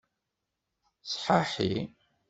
[1.11, 1.73] Sḥaḥi.